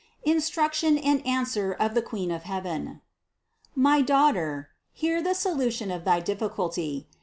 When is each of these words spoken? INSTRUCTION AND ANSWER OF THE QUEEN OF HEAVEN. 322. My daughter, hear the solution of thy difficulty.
INSTRUCTION 0.23 0.97
AND 0.97 1.23
ANSWER 1.27 1.73
OF 1.79 1.93
THE 1.93 2.01
QUEEN 2.01 2.31
OF 2.31 2.41
HEAVEN. 2.41 3.01
322. 3.75 3.79
My 3.79 4.01
daughter, 4.01 4.69
hear 4.93 5.21
the 5.21 5.35
solution 5.35 5.91
of 5.91 6.05
thy 6.05 6.19
difficulty. 6.19 7.07